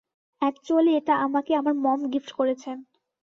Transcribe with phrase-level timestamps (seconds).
[0.41, 2.77] Actually এটা আমাকে আমার মম গিফট করেছেন।